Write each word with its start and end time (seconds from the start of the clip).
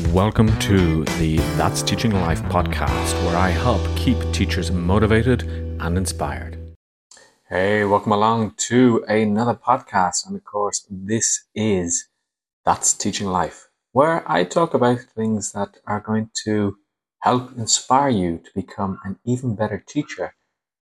Welcome 0.00 0.58
to 0.60 1.04
the 1.18 1.36
That's 1.58 1.82
Teaching 1.82 2.12
Life 2.12 2.42
podcast, 2.44 3.12
where 3.26 3.36
I 3.36 3.50
help 3.50 3.82
keep 3.94 4.16
teachers 4.32 4.72
motivated 4.72 5.42
and 5.42 5.98
inspired. 5.98 6.58
Hey, 7.50 7.84
welcome 7.84 8.12
along 8.12 8.54
to 8.68 9.04
another 9.06 9.54
podcast. 9.54 10.26
And 10.26 10.34
of 10.34 10.44
course, 10.44 10.86
this 10.90 11.44
is 11.54 12.08
That's 12.64 12.94
Teaching 12.94 13.26
Life, 13.26 13.68
where 13.92 14.24
I 14.30 14.44
talk 14.44 14.72
about 14.72 15.00
things 15.14 15.52
that 15.52 15.76
are 15.86 16.00
going 16.00 16.30
to 16.44 16.78
help 17.20 17.54
inspire 17.58 18.08
you 18.08 18.38
to 18.38 18.50
become 18.54 18.98
an 19.04 19.18
even 19.26 19.54
better 19.54 19.84
teacher 19.86 20.34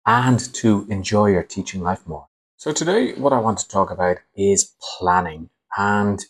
and 0.05 0.41
to 0.55 0.85
enjoy 0.91 1.27
your 1.27 1.45
teaching 1.45 1.81
life 1.81 2.05
more. 2.09 2.27
So, 2.57 2.73
today, 2.73 3.13
what 3.15 3.33
I 3.33 3.39
want 3.39 3.59
to 3.59 3.69
talk 3.69 3.93
about 3.93 4.17
is 4.35 4.75
planning 4.99 5.51
and 5.77 6.25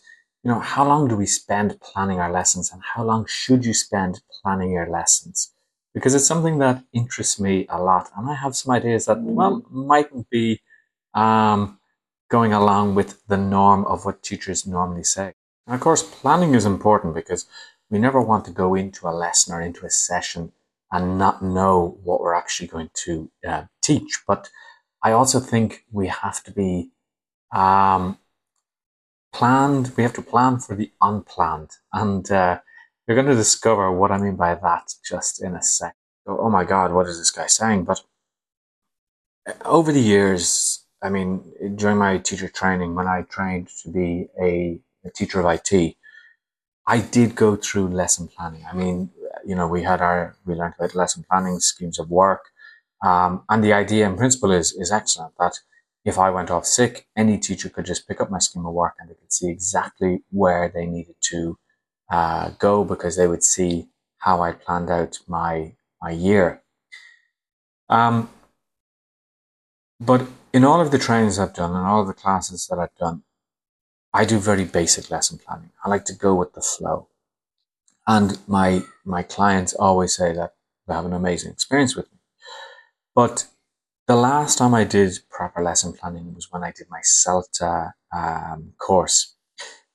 you 0.47 0.53
know, 0.53 0.59
how 0.61 0.87
long 0.87 1.09
do 1.09 1.17
we 1.17 1.25
spend 1.25 1.77
planning 1.81 2.21
our 2.21 2.31
lessons 2.31 2.71
and 2.71 2.81
how 2.81 3.03
long 3.03 3.25
should 3.27 3.65
you 3.65 3.73
spend 3.73 4.21
planning 4.41 4.71
your 4.71 4.89
lessons? 4.89 5.51
Because 5.93 6.15
it's 6.15 6.25
something 6.25 6.59
that 6.59 6.85
interests 6.93 7.37
me 7.37 7.65
a 7.67 7.83
lot. 7.83 8.09
And 8.15 8.29
I 8.29 8.35
have 8.35 8.55
some 8.55 8.73
ideas 8.73 9.07
that, 9.07 9.19
well, 9.19 9.65
mightn't 9.69 10.29
be 10.29 10.61
um, 11.13 11.81
going 12.29 12.53
along 12.53 12.95
with 12.95 13.27
the 13.27 13.35
norm 13.35 13.83
of 13.87 14.05
what 14.05 14.23
teachers 14.23 14.65
normally 14.65 15.03
say. 15.03 15.33
And 15.65 15.75
of 15.75 15.81
course, 15.81 16.01
planning 16.01 16.53
is 16.53 16.63
important 16.63 17.13
because 17.13 17.45
we 17.89 17.99
never 17.99 18.21
want 18.21 18.45
to 18.45 18.51
go 18.51 18.73
into 18.73 19.09
a 19.09 19.11
lesson 19.11 19.53
or 19.53 19.59
into 19.59 19.85
a 19.85 19.89
session 19.89 20.53
and 20.93 21.17
not 21.19 21.43
know 21.43 21.97
what 22.05 22.21
we're 22.21 22.33
actually 22.33 22.69
going 22.69 22.91
to 23.03 23.29
uh, 23.45 23.63
teach. 23.81 24.21
But 24.25 24.49
I 25.03 25.11
also 25.11 25.41
think 25.41 25.83
we 25.91 26.07
have 26.07 26.41
to 26.45 26.53
be 26.53 26.91
um, 27.51 28.17
planned, 29.37 29.93
we 29.95 30.01
have 30.01 30.13
to 30.13 30.21
plan 30.21 30.57
for 30.57 30.75
the 30.75 30.91
unplanned. 30.99 31.69
And 31.93 32.29
uh, 32.31 32.59
you're 33.05 33.15
going 33.15 33.27
to 33.27 33.35
discover 33.35 33.91
what 33.91 34.11
I 34.11 34.17
mean 34.17 34.35
by 34.35 34.55
that 34.55 34.95
just 35.07 35.43
in 35.43 35.55
a 35.55 35.61
sec. 35.61 35.95
Oh 36.25 36.49
my 36.49 36.63
God, 36.63 36.91
what 36.91 37.07
is 37.07 37.19
this 37.19 37.29
guy 37.29 37.45
saying? 37.45 37.83
But 37.83 38.01
uh, 39.47 39.53
over 39.63 39.91
the 39.91 40.01
years, 40.01 40.83
I 41.03 41.09
mean, 41.09 41.43
during 41.75 41.97
my 41.97 42.17
teacher 42.17 42.49
training, 42.49 42.95
when 42.95 43.07
I 43.07 43.21
trained 43.29 43.69
to 43.83 43.91
be 43.91 44.27
a, 44.41 44.79
a 45.05 45.11
teacher 45.11 45.39
of 45.39 45.45
IT, 45.45 45.95
I 46.87 46.99
did 46.99 47.35
go 47.35 47.55
through 47.55 47.89
lesson 47.89 48.29
planning. 48.29 48.65
I 48.69 48.73
mean, 48.75 49.11
you 49.45 49.53
know, 49.55 49.67
we 49.67 49.83
had 49.83 50.01
our, 50.01 50.35
we 50.45 50.55
learned 50.55 50.73
about 50.79 50.95
lesson 50.95 51.23
planning, 51.29 51.59
schemes 51.59 51.99
of 51.99 52.09
work. 52.09 52.41
Um, 53.05 53.43
and 53.49 53.63
the 53.63 53.73
idea 53.73 54.07
in 54.07 54.17
principle 54.17 54.51
is, 54.51 54.73
is 54.73 54.91
excellent 54.91 55.33
that 55.37 55.59
if 56.07 56.17
I 56.17 56.29
went 56.29 56.49
off 56.49 56.65
sick, 56.65 57.05
any 57.17 57.37
teacher 57.37 57.67
could 57.67 57.85
just 57.85 58.07
pick 58.07 58.21
up 58.21 58.31
my 58.31 58.39
scheme 58.39 58.65
of 58.65 58.73
work 58.73 58.95
and 58.97 59.09
they 59.09 59.13
could 59.15 59.33
see 59.33 59.49
exactly 59.49 60.23
where 60.31 60.71
they 60.73 60.85
needed 60.85 61.15
to 61.31 61.59
uh, 62.09 62.51
go 62.59 62.85
because 62.85 63.17
they 63.17 63.27
would 63.27 63.43
see 63.43 63.89
how 64.19 64.41
I 64.41 64.53
planned 64.53 64.89
out 64.89 65.19
my 65.27 65.73
my 66.01 66.11
year. 66.11 66.63
Um, 67.89 68.29
but 69.99 70.25
in 70.53 70.63
all 70.63 70.79
of 70.79 70.91
the 70.91 70.97
trainings 70.97 71.37
I've 71.37 71.53
done 71.53 71.75
and 71.75 71.85
all 71.85 71.99
of 71.99 72.07
the 72.07 72.13
classes 72.13 72.67
that 72.67 72.79
I've 72.79 72.95
done, 72.95 73.23
I 74.13 74.23
do 74.23 74.39
very 74.39 74.63
basic 74.63 75.11
lesson 75.11 75.39
planning. 75.45 75.71
I 75.83 75.89
like 75.89 76.05
to 76.05 76.13
go 76.13 76.35
with 76.35 76.53
the 76.53 76.61
flow. 76.61 77.09
And 78.07 78.39
my 78.47 78.83
my 79.03 79.23
clients 79.23 79.73
always 79.73 80.15
say 80.15 80.31
that 80.33 80.53
they 80.87 80.93
have 80.93 81.05
an 81.05 81.11
amazing 81.21 81.51
experience 81.51 81.97
with 81.97 82.09
me. 82.13 82.19
But 83.13 83.47
the 84.07 84.15
last 84.15 84.57
time 84.57 84.73
I 84.73 84.85
did 84.85 85.19
proper 85.29 85.61
lesson 85.61 85.91
planning 85.91 86.33
was 86.33 86.47
when 86.49 86.63
I 86.63 86.71
did 86.71 86.87
my 86.89 87.01
CELTA 87.01 87.91
um, 88.15 88.73
course 88.77 89.35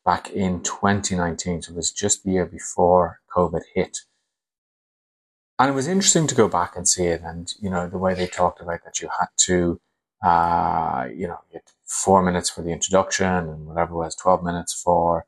back 0.04 0.30
in 0.30 0.62
2019. 0.62 1.62
So 1.62 1.72
it 1.72 1.76
was 1.76 1.90
just 1.90 2.22
the 2.22 2.32
year 2.32 2.44
before 2.44 3.20
COVID 3.34 3.62
hit. 3.74 4.00
And 5.58 5.70
it 5.70 5.74
was 5.74 5.88
interesting 5.88 6.26
to 6.26 6.34
go 6.34 6.46
back 6.46 6.76
and 6.76 6.86
see 6.86 7.06
it. 7.06 7.22
And, 7.24 7.54
you 7.60 7.70
know, 7.70 7.88
the 7.88 7.98
way 7.98 8.12
they 8.14 8.26
talked 8.26 8.60
about 8.60 8.84
that 8.84 9.00
you 9.00 9.08
had 9.18 9.28
to, 9.46 9.80
uh, 10.22 11.08
you 11.14 11.26
know, 11.26 11.38
four 11.86 12.22
minutes 12.22 12.50
for 12.50 12.60
the 12.60 12.70
introduction 12.70 13.26
and 13.26 13.66
whatever 13.66 13.94
was 13.94 14.14
12 14.16 14.42
minutes 14.42 14.74
for 14.74 15.24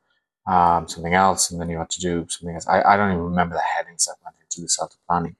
um, 0.46 0.88
something 0.88 1.14
else. 1.14 1.50
And 1.50 1.58
then 1.58 1.70
you 1.70 1.78
had 1.78 1.90
to 1.90 2.00
do 2.00 2.26
something 2.28 2.54
else. 2.54 2.66
I, 2.68 2.82
I 2.82 2.96
don't 2.98 3.12
even 3.12 3.24
remember 3.24 3.54
the 3.54 3.62
headings 3.62 4.04
that 4.04 4.16
went 4.22 4.36
into 4.42 4.60
the 4.60 4.68
CELTA 4.68 4.96
planning. 5.08 5.36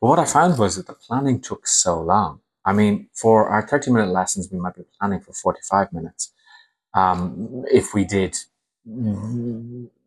But 0.00 0.08
what 0.08 0.18
I 0.18 0.24
found 0.24 0.58
was 0.58 0.74
that 0.76 0.88
the 0.88 0.94
planning 0.94 1.40
took 1.40 1.68
so 1.68 2.00
long 2.00 2.40
I 2.66 2.72
mean, 2.72 3.08
for 3.14 3.48
our 3.48 3.66
30 3.66 3.92
minute 3.92 4.10
lessons, 4.10 4.50
we 4.50 4.58
might 4.58 4.74
be 4.74 4.82
planning 4.98 5.20
for 5.20 5.32
45 5.32 5.92
minutes. 5.92 6.32
Um, 6.94 7.64
if 7.70 7.94
we 7.94 8.04
did 8.04 8.36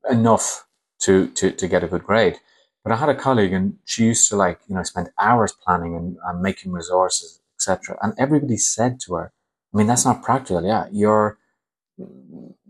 enough 0.10 0.68
to, 1.02 1.28
to, 1.30 1.52
to 1.52 1.68
get 1.68 1.84
a 1.84 1.88
good 1.88 2.04
grade. 2.04 2.38
But 2.84 2.94
I 2.94 2.98
had 2.98 3.10
a 3.10 3.16
colleague 3.16 3.54
and 3.54 3.78
she 3.86 4.06
used 4.06 4.30
to 4.30 4.36
like, 4.36 4.60
you 4.68 4.76
know, 4.76 4.84
spend 4.84 5.10
hours 5.20 5.54
planning 5.54 5.96
and, 5.96 6.42
making 6.42 6.72
resources, 6.72 7.42
etc. 7.56 7.98
And 8.02 8.14
everybody 8.18 8.58
said 8.58 9.00
to 9.02 9.16
her, 9.16 9.34
I 9.74 9.78
mean, 9.78 9.88
that's 9.88 10.06
not 10.06 10.24
practical. 10.24 10.66
Yeah. 10.66 10.88
You're, 10.92 11.38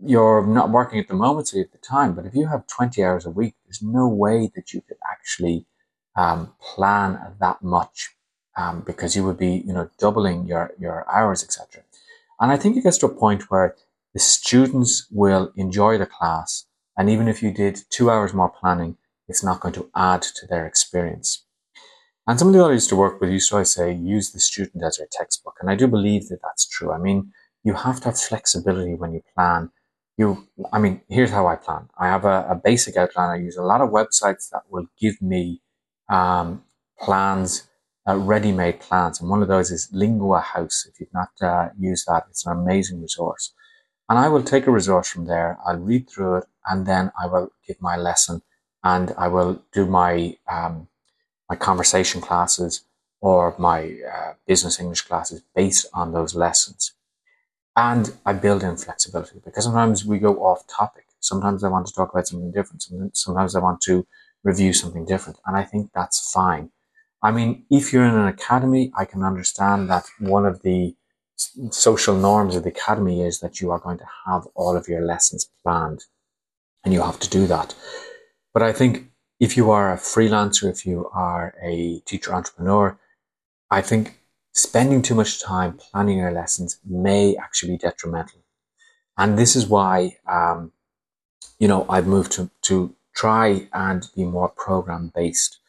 you're 0.04 0.46
not 0.46 0.70
working 0.70 0.98
at 0.98 1.08
the 1.08 1.14
moment, 1.14 1.48
so 1.48 1.56
you 1.56 1.62
have 1.64 1.72
the 1.72 1.78
time. 1.78 2.14
But 2.14 2.26
if 2.26 2.34
you 2.34 2.48
have 2.48 2.66
20 2.66 3.02
hours 3.02 3.26
a 3.26 3.30
week, 3.30 3.54
there's 3.64 3.82
no 3.82 4.08
way 4.08 4.50
that 4.54 4.72
you 4.72 4.82
could 4.82 4.98
actually 5.10 5.66
um, 6.16 6.52
plan 6.60 7.34
that 7.40 7.62
much 7.62 8.10
um, 8.56 8.82
because 8.86 9.16
you 9.16 9.24
would 9.24 9.38
be, 9.38 9.62
you 9.66 9.72
know, 9.72 9.90
doubling 9.98 10.46
your, 10.46 10.72
your 10.78 11.06
hours, 11.10 11.42
etc. 11.42 11.82
And 12.40 12.50
I 12.50 12.56
think 12.56 12.76
it 12.76 12.84
gets 12.84 12.98
to 12.98 13.06
a 13.06 13.14
point 13.14 13.50
where 13.50 13.76
the 14.14 14.20
students 14.20 15.06
will 15.10 15.52
enjoy 15.56 15.98
the 15.98 16.06
class. 16.06 16.66
And 16.96 17.08
even 17.08 17.28
if 17.28 17.42
you 17.42 17.52
did 17.52 17.80
two 17.90 18.10
hours 18.10 18.34
more 18.34 18.50
planning, 18.50 18.96
it's 19.28 19.44
not 19.44 19.60
going 19.60 19.74
to 19.74 19.88
add 19.94 20.22
to 20.22 20.46
their 20.46 20.66
experience. 20.66 21.44
And 22.26 22.38
somebody 22.38 22.58
that 22.58 22.70
I 22.70 22.72
used 22.72 22.88
to 22.90 22.96
work 22.96 23.20
with 23.20 23.30
used 23.30 23.48
to 23.50 23.56
always 23.56 23.70
say, 23.70 23.92
use 23.92 24.32
the 24.32 24.40
student 24.40 24.84
as 24.84 24.98
your 24.98 25.08
textbook. 25.10 25.56
And 25.60 25.70
I 25.70 25.74
do 25.74 25.86
believe 25.86 26.28
that 26.28 26.40
that's 26.42 26.68
true. 26.68 26.92
I 26.92 26.98
mean, 26.98 27.32
you 27.64 27.74
have 27.74 28.00
to 28.00 28.06
have 28.06 28.18
flexibility 28.18 28.94
when 28.94 29.12
you 29.12 29.22
plan. 29.34 29.70
You, 30.16 30.46
I 30.72 30.78
mean, 30.78 31.00
here's 31.08 31.30
how 31.30 31.46
I 31.46 31.56
plan. 31.56 31.88
I 31.98 32.08
have 32.08 32.24
a, 32.24 32.46
a 32.50 32.54
basic 32.54 32.96
outline. 32.96 33.30
I 33.30 33.42
use 33.42 33.56
a 33.56 33.62
lot 33.62 33.80
of 33.80 33.90
websites 33.90 34.50
that 34.50 34.62
will 34.68 34.86
give 34.98 35.20
me 35.22 35.62
um, 36.08 36.62
plans 36.98 37.68
uh, 38.08 38.16
ready-made 38.16 38.80
plans. 38.80 39.20
And 39.20 39.30
one 39.30 39.42
of 39.42 39.48
those 39.48 39.70
is 39.70 39.88
Lingua 39.92 40.40
House. 40.40 40.86
If 40.88 41.00
you've 41.00 41.14
not 41.14 41.30
uh, 41.40 41.68
used 41.78 42.06
that, 42.06 42.26
it's 42.30 42.46
an 42.46 42.52
amazing 42.52 43.00
resource. 43.02 43.52
And 44.08 44.18
I 44.18 44.28
will 44.28 44.42
take 44.42 44.66
a 44.66 44.72
resource 44.72 45.08
from 45.08 45.26
there. 45.26 45.58
I'll 45.66 45.78
read 45.78 46.10
through 46.10 46.38
it, 46.38 46.44
and 46.66 46.86
then 46.86 47.12
I 47.20 47.26
will 47.26 47.52
give 47.66 47.80
my 47.80 47.96
lesson, 47.96 48.42
and 48.84 49.14
I 49.16 49.28
will 49.28 49.62
do 49.72 49.86
my 49.86 50.36
um, 50.48 50.88
my 51.48 51.56
conversation 51.56 52.20
classes 52.20 52.84
or 53.20 53.54
my 53.58 53.96
uh, 54.14 54.32
business 54.46 54.80
English 54.80 55.02
classes 55.02 55.42
based 55.54 55.86
on 55.92 56.12
those 56.12 56.34
lessons. 56.34 56.94
And 57.76 58.16
I 58.26 58.32
build 58.32 58.62
in 58.62 58.76
flexibility 58.76 59.40
because 59.44 59.64
sometimes 59.64 60.04
we 60.04 60.18
go 60.18 60.44
off 60.44 60.66
topic. 60.68 61.06
Sometimes 61.20 61.64
I 61.64 61.68
want 61.68 61.86
to 61.86 61.92
talk 61.92 62.12
about 62.12 62.26
something 62.28 62.52
different. 62.52 62.84
Sometimes 63.16 63.54
I 63.56 63.60
want 63.60 63.80
to 63.82 64.06
review 64.44 64.72
something 64.72 65.04
different. 65.04 65.38
And 65.46 65.56
I 65.56 65.64
think 65.64 65.90
that's 65.94 66.32
fine. 66.32 66.70
I 67.22 67.30
mean, 67.30 67.64
if 67.70 67.92
you're 67.92 68.04
in 68.04 68.14
an 68.14 68.26
academy, 68.26 68.92
I 68.96 69.04
can 69.04 69.22
understand 69.22 69.90
that 69.90 70.06
one 70.18 70.46
of 70.46 70.62
the 70.62 70.94
social 71.70 72.14
norms 72.14 72.56
of 72.56 72.64
the 72.64 72.70
academy 72.70 73.22
is 73.22 73.40
that 73.40 73.60
you 73.60 73.70
are 73.70 73.78
going 73.78 73.98
to 73.98 74.06
have 74.26 74.46
all 74.54 74.76
of 74.76 74.88
your 74.88 75.04
lessons 75.04 75.50
planned 75.62 76.04
and 76.84 76.94
you 76.94 77.02
have 77.02 77.20
to 77.20 77.30
do 77.30 77.46
that. 77.46 77.74
But 78.52 78.62
I 78.62 78.72
think 78.72 79.10
if 79.38 79.56
you 79.56 79.70
are 79.70 79.92
a 79.92 79.96
freelancer, 79.96 80.70
if 80.70 80.84
you 80.86 81.08
are 81.12 81.54
a 81.62 82.00
teacher 82.00 82.34
entrepreneur, 82.34 82.98
I 83.70 83.82
think 83.82 84.18
spending 84.52 85.02
too 85.02 85.14
much 85.14 85.40
time 85.40 85.78
planning 85.78 86.18
your 86.18 86.32
lessons 86.32 86.78
may 86.84 87.36
actually 87.36 87.72
be 87.72 87.78
detrimental. 87.78 88.40
And 89.16 89.38
this 89.38 89.56
is 89.56 89.66
why, 89.66 90.16
um, 90.26 90.72
you 91.58 91.68
know, 91.68 91.86
I've 91.88 92.06
moved 92.06 92.32
to, 92.32 92.50
to 92.62 92.94
try 93.14 93.68
and 93.72 94.06
be 94.16 94.24
more 94.24 94.48
program 94.48 95.12
based 95.14 95.59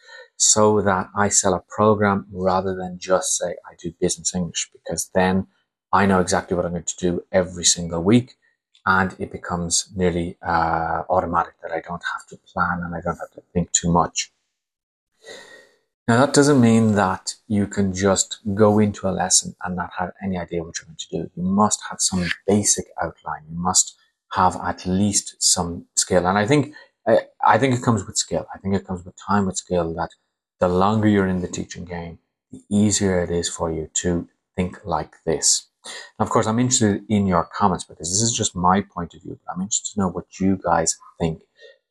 so 0.42 0.82
that 0.82 1.08
I 1.16 1.30
sell 1.30 1.54
a 1.54 1.64
program 1.70 2.26
rather 2.32 2.76
than 2.76 2.98
just 2.98 3.38
say 3.38 3.52
I 3.70 3.76
do 3.80 3.94
business 4.02 4.34
English 4.34 4.72
because 4.74 5.12
then 5.14 5.46
I 5.94 6.08
know 6.08 6.20
exactly 6.20 6.58
what 6.58 6.66
I'm 6.66 6.72
going 6.72 6.84
to 6.84 6.98
do 6.98 7.24
every 7.32 7.64
single 7.64 8.02
week 8.04 8.38
and 8.86 9.16
it 9.20 9.32
becomes 9.32 9.90
nearly 9.96 10.38
uh, 10.42 11.04
automatic 11.10 11.54
that 11.62 11.72
I 11.72 11.82
don't 11.82 12.02
have 12.14 12.26
to 12.30 12.38
plan 12.38 12.82
and 12.84 12.96
I 12.96 13.02
don't 13.02 13.18
have 13.18 13.32
to 13.36 13.44
think 13.54 13.72
too 13.72 13.92
much. 13.92 14.32
Now 16.08 16.26
that 16.26 16.34
doesn't 16.34 16.60
mean 16.60 16.94
that 16.96 17.36
you 17.48 17.68
can 17.68 17.94
just 17.94 18.40
go 18.56 18.80
into 18.80 19.08
a 19.08 19.12
lesson 19.12 19.56
and 19.64 19.76
not 19.76 19.92
have 20.00 20.12
any 20.24 20.40
idea 20.40 20.64
what 20.64 20.76
you're 20.80 20.88
going 20.88 20.98
to 20.98 21.18
do. 21.18 21.32
You 21.36 21.44
must 21.44 21.82
have 21.90 22.02
some 22.02 22.28
basic 22.48 22.86
outline. 23.02 23.44
You 23.48 23.58
must 23.58 23.96
have 24.34 24.56
at 24.58 24.88
least 24.88 25.36
some 25.40 25.86
skill. 25.96 26.26
And 26.26 26.38
I 26.38 26.48
think 26.48 26.74
I, 27.08 27.20
I 27.46 27.58
think 27.60 27.76
it 27.76 27.84
comes 27.84 28.06
with 28.06 28.18
skill. 28.18 28.48
I 28.54 28.58
think 28.58 28.76
it 28.76 28.88
comes 28.88 29.06
with 29.06 29.16
time 29.18 29.46
with 29.46 29.58
skill 29.58 29.94
that 29.96 30.10
the 30.62 30.70
longer 30.70 31.08
you're 31.08 31.28
in 31.28 31.42
the 31.42 31.48
teaching 31.48 31.84
game, 31.84 32.20
the 32.52 32.62
easier 32.70 33.24
it 33.24 33.32
is 33.32 33.50
for 33.50 33.72
you 33.72 33.90
to 33.96 34.30
think 34.56 34.86
like 34.86 35.16
this. 35.26 35.68
Now, 36.20 36.26
of 36.26 36.30
course, 36.30 36.46
I'm 36.46 36.60
interested 36.60 37.04
in 37.10 37.26
your 37.26 37.50
comments 37.52 37.84
because 37.84 38.10
this 38.10 38.22
is 38.22 38.32
just 38.32 38.56
my 38.56 38.82
point 38.82 39.16
of 39.16 39.24
view, 39.24 39.40
but 39.44 39.52
I'm 39.52 39.62
interested 39.62 39.96
to 39.96 40.00
know 40.00 40.10
what 40.10 40.40
you 40.40 40.60
guys 40.64 40.96
think. 41.20 41.42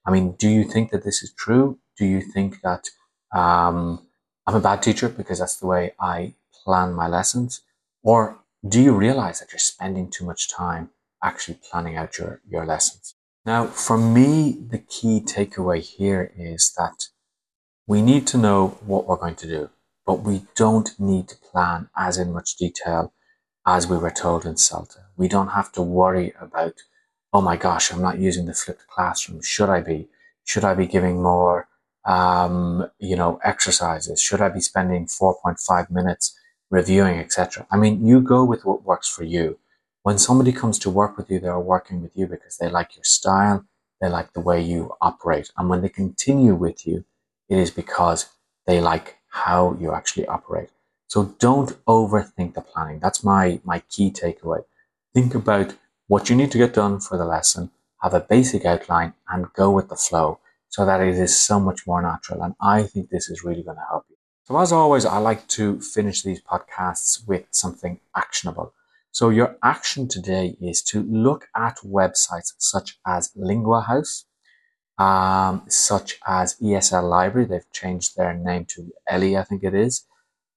I 0.06 0.12
mean, 0.12 0.32
do 0.38 0.48
you 0.48 0.62
think 0.62 0.92
that 0.92 1.02
this 1.02 1.20
is 1.24 1.32
true? 1.32 1.78
Do 1.98 2.06
you 2.06 2.20
think 2.20 2.60
that 2.62 2.88
um, 3.32 4.06
I'm 4.46 4.54
a 4.54 4.60
bad 4.60 4.82
teacher 4.84 5.08
because 5.08 5.40
that's 5.40 5.56
the 5.56 5.66
way 5.66 5.92
I 5.98 6.34
plan 6.62 6.92
my 6.92 7.08
lessons? 7.08 7.62
Or 8.04 8.38
do 8.66 8.80
you 8.80 8.94
realize 8.94 9.40
that 9.40 9.50
you're 9.50 9.58
spending 9.58 10.08
too 10.10 10.24
much 10.24 10.48
time 10.48 10.90
actually 11.24 11.58
planning 11.68 11.96
out 11.96 12.18
your, 12.18 12.40
your 12.48 12.64
lessons? 12.64 13.16
Now, 13.44 13.66
for 13.66 13.98
me, 13.98 14.58
the 14.70 14.78
key 14.78 15.20
takeaway 15.20 15.80
here 15.80 16.32
is 16.36 16.72
that 16.78 17.08
we 17.86 18.02
need 18.02 18.26
to 18.28 18.38
know 18.38 18.78
what 18.86 19.06
we're 19.06 19.16
going 19.16 19.36
to 19.36 19.48
do, 19.48 19.70
but 20.06 20.20
we 20.22 20.42
don't 20.54 20.98
need 20.98 21.28
to 21.28 21.36
plan 21.36 21.88
as 21.96 22.18
in 22.18 22.32
much 22.32 22.56
detail 22.56 23.12
as 23.66 23.86
we 23.86 23.96
were 23.96 24.10
told 24.10 24.44
in 24.46 24.54
CELTA. 24.54 25.04
We 25.16 25.28
don't 25.28 25.48
have 25.48 25.72
to 25.72 25.82
worry 25.82 26.32
about, 26.40 26.74
oh 27.32 27.40
my 27.40 27.56
gosh, 27.56 27.92
I'm 27.92 28.02
not 28.02 28.18
using 28.18 28.46
the 28.46 28.54
flipped 28.54 28.86
classroom. 28.86 29.42
Should 29.42 29.68
I 29.68 29.80
be? 29.80 30.08
Should 30.44 30.64
I 30.64 30.74
be 30.74 30.86
giving 30.86 31.22
more, 31.22 31.68
um, 32.04 32.90
you 32.98 33.14
know, 33.16 33.38
exercises? 33.44 34.20
Should 34.20 34.40
I 34.40 34.48
be 34.48 34.60
spending 34.60 35.06
4.5 35.06 35.90
minutes 35.90 36.36
reviewing, 36.70 37.18
etc.? 37.18 37.66
I 37.70 37.76
mean, 37.76 38.04
you 38.06 38.20
go 38.20 38.44
with 38.44 38.64
what 38.64 38.84
works 38.84 39.08
for 39.08 39.24
you. 39.24 39.58
When 40.02 40.18
somebody 40.18 40.52
comes 40.52 40.78
to 40.80 40.90
work 40.90 41.18
with 41.18 41.30
you, 41.30 41.38
they're 41.38 41.60
working 41.60 42.00
with 42.00 42.12
you 42.14 42.26
because 42.26 42.56
they 42.56 42.70
like 42.70 42.96
your 42.96 43.04
style, 43.04 43.66
they 44.00 44.08
like 44.08 44.32
the 44.32 44.40
way 44.40 44.62
you 44.62 44.94
operate. 45.00 45.50
And 45.58 45.68
when 45.68 45.82
they 45.82 45.90
continue 45.90 46.54
with 46.54 46.86
you, 46.86 47.04
it 47.50 47.58
is 47.58 47.70
because 47.70 48.26
they 48.66 48.80
like 48.80 49.18
how 49.28 49.76
you 49.78 49.92
actually 49.92 50.26
operate. 50.26 50.70
So 51.08 51.34
don't 51.38 51.70
overthink 51.86 52.54
the 52.54 52.60
planning. 52.62 53.00
That's 53.00 53.24
my, 53.24 53.60
my 53.64 53.80
key 53.90 54.10
takeaway. 54.10 54.64
Think 55.12 55.34
about 55.34 55.74
what 56.06 56.30
you 56.30 56.36
need 56.36 56.52
to 56.52 56.58
get 56.58 56.74
done 56.74 57.00
for 57.00 57.18
the 57.18 57.24
lesson, 57.24 57.70
have 58.00 58.14
a 58.14 58.20
basic 58.20 58.64
outline 58.64 59.14
and 59.28 59.52
go 59.52 59.70
with 59.70 59.88
the 59.88 59.96
flow 59.96 60.38
so 60.68 60.86
that 60.86 61.00
it 61.00 61.16
is 61.16 61.36
so 61.36 61.58
much 61.58 61.86
more 61.86 62.00
natural. 62.00 62.42
And 62.42 62.54
I 62.60 62.84
think 62.84 63.10
this 63.10 63.28
is 63.28 63.44
really 63.44 63.62
going 63.62 63.76
to 63.76 63.86
help 63.90 64.06
you. 64.08 64.16
So 64.44 64.58
as 64.58 64.72
always, 64.72 65.04
I 65.04 65.18
like 65.18 65.46
to 65.48 65.80
finish 65.80 66.22
these 66.22 66.40
podcasts 66.42 67.26
with 67.26 67.44
something 67.50 68.00
actionable. 68.16 68.72
So 69.12 69.30
your 69.30 69.56
action 69.62 70.06
today 70.06 70.56
is 70.60 70.82
to 70.84 71.02
look 71.02 71.48
at 71.56 71.78
websites 71.84 72.54
such 72.58 72.98
as 73.06 73.32
Lingua 73.34 73.82
House, 73.82 74.26
um, 75.00 75.62
such 75.68 76.18
as 76.26 76.56
ESL 76.60 77.08
Library. 77.08 77.46
They've 77.46 77.72
changed 77.72 78.16
their 78.16 78.34
name 78.34 78.66
to 78.66 78.92
Ellii, 79.10 79.38
I 79.38 79.44
think 79.44 79.64
it 79.64 79.74
is. 79.74 80.04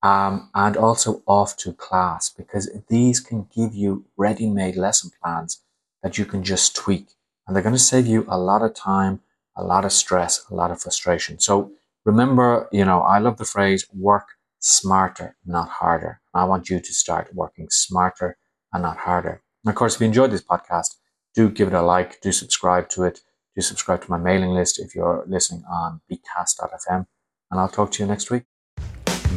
Um, 0.03 0.49
and 0.53 0.75
also 0.75 1.21
Off2Class 1.29 2.35
because 2.35 2.69
these 2.89 3.21
can 3.21 3.47
give 3.55 3.73
you 3.73 4.05
ready-made 4.17 4.75
lesson 4.75 5.11
plans 5.21 5.61
that 6.03 6.17
you 6.17 6.25
can 6.25 6.43
just 6.43 6.75
tweak. 6.75 7.07
And 7.47 7.55
they're 7.55 7.63
going 7.63 7.75
to 7.75 7.79
save 7.79 8.05
you 8.05 8.25
a 8.27 8.37
lot 8.37 8.61
of 8.61 8.73
time 8.73 9.21
a 9.55 9.63
lot 9.63 9.85
of 9.85 9.91
stress 9.93 10.45
a 10.49 10.55
lot 10.55 10.71
of 10.71 10.81
frustration. 10.81 11.39
So 11.39 11.71
remember 12.05 12.67
you 12.71 12.83
know 12.83 13.01
i 13.01 13.17
love 13.19 13.37
the 13.37 13.45
phrase 13.45 13.85
work 13.93 14.27
smarter 14.59 15.35
not 15.45 15.69
harder. 15.69 16.21
I 16.33 16.45
want 16.45 16.69
you 16.69 16.79
to 16.79 16.93
start 16.93 17.33
working 17.33 17.67
smarter 17.69 18.37
and 18.73 18.83
not 18.83 18.97
harder. 18.97 19.41
And 19.63 19.69
of 19.71 19.75
course 19.75 19.95
if 19.95 20.01
you 20.01 20.07
enjoyed 20.07 20.31
this 20.31 20.43
podcast 20.43 20.95
do 21.35 21.49
give 21.49 21.67
it 21.67 21.73
a 21.73 21.81
like 21.81 22.19
do 22.21 22.31
subscribe 22.31 22.89
to 22.89 23.03
it 23.03 23.21
do 23.55 23.61
subscribe 23.61 24.01
to 24.01 24.09
my 24.11 24.17
mailing 24.17 24.51
list 24.51 24.79
if 24.79 24.95
you're 24.95 25.23
listening 25.27 25.63
on 25.69 26.01
bcast.fm 26.11 27.05
and 27.51 27.59
i'll 27.59 27.69
talk 27.69 27.91
to 27.91 28.03
you 28.03 28.07
next 28.07 28.31
week 28.31 28.43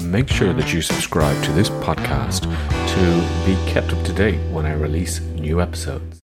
make 0.03 0.29
sure 0.29 0.53
that 0.53 0.73
you 0.73 0.81
subscribe 0.81 1.43
to 1.45 1.53
this 1.53 1.71
podcast 1.71 2.43
to 2.97 3.47
be 3.47 3.57
kept 3.71 3.93
up 3.93 4.05
to 4.05 4.13
date 4.13 4.39
when 4.51 4.67
I 4.67 4.73
release 4.73 5.21
new 5.21 5.61
episodes. 5.61 6.21